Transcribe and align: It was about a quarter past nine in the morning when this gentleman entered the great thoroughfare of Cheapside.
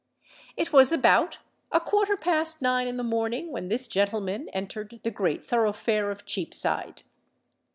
It 0.57 0.73
was 0.73 0.91
about 0.91 1.37
a 1.71 1.79
quarter 1.79 2.17
past 2.17 2.59
nine 2.59 2.87
in 2.87 2.97
the 2.97 3.03
morning 3.03 3.51
when 3.51 3.67
this 3.69 3.87
gentleman 3.87 4.49
entered 4.49 4.99
the 5.03 5.11
great 5.11 5.45
thoroughfare 5.45 6.09
of 6.09 6.25
Cheapside. 6.25 7.03